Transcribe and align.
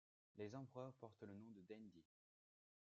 Les 0.39 0.55
empereurs 0.55 0.93
portent 0.95 1.21
le 1.27 1.35
nom 1.35 1.51
de 1.51 1.61
Dendi. 1.61 2.03